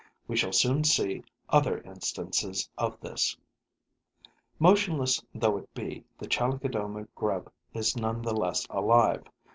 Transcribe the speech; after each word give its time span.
We 0.27 0.35
shall 0.35 0.51
soon 0.51 0.83
see 0.83 1.23
other 1.49 1.77
instances 1.79 2.67
of 2.75 2.99
this. 3.01 3.37
Motionless 4.57 5.23
though 5.35 5.57
it 5.59 5.71
be, 5.75 6.03
the 6.17 6.25
Chalicodoma 6.27 7.07
grub 7.13 7.51
is 7.75 7.95
none 7.95 8.23
the 8.23 8.33
less 8.35 8.65
alive. 8.71 9.25